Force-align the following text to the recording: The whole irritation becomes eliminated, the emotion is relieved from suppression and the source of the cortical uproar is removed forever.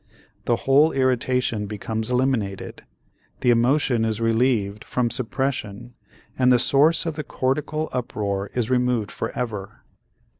The 0.45 0.55
whole 0.65 0.91
irritation 0.93 1.67
becomes 1.67 2.09
eliminated, 2.09 2.81
the 3.41 3.51
emotion 3.51 4.03
is 4.03 4.19
relieved 4.19 4.83
from 4.83 5.11
suppression 5.11 5.93
and 6.39 6.51
the 6.51 6.57
source 6.57 7.05
of 7.05 7.17
the 7.17 7.23
cortical 7.23 7.87
uproar 7.93 8.49
is 8.55 8.71
removed 8.71 9.11
forever. 9.11 9.83